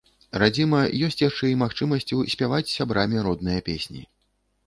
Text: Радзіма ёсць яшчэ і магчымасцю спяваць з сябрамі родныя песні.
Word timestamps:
Радзіма 0.43 0.79
ёсць 1.07 1.19
яшчэ 1.23 1.49
і 1.51 1.59
магчымасцю 1.63 2.17
спяваць 2.35 2.63
з 2.71 2.79
сябрамі 2.79 3.17
родныя 3.27 3.59
песні. 3.69 4.01